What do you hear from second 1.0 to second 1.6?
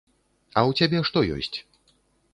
што ёсць?